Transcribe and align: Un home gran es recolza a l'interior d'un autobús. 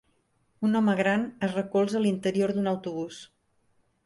Un 0.67 0.79
home 0.79 0.95
gran 0.99 1.27
es 1.49 1.53
recolza 1.59 1.99
a 2.01 2.01
l'interior 2.07 2.55
d'un 2.57 2.73
autobús. 2.73 3.21